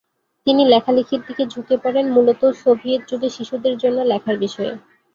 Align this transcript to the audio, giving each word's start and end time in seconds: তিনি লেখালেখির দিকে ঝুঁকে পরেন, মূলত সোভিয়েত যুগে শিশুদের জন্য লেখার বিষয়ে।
তিনি 0.47 0.61
লেখালেখির 0.65 1.21
দিকে 1.27 1.43
ঝুঁকে 1.47 1.75
পরেন, 1.77 2.05
মূলত 2.11 2.41
সোভিয়েত 2.61 3.01
যুগে 3.09 3.29
শিশুদের 3.29 3.75
জন্য 3.77 3.97
লেখার 4.11 4.37
বিষয়ে। 4.39 4.73